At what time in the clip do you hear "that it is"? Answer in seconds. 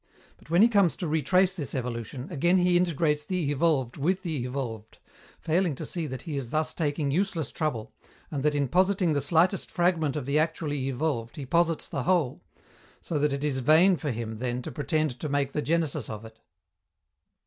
13.19-13.59